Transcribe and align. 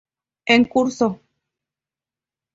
En 0.53 0.61
curso. 0.67 1.07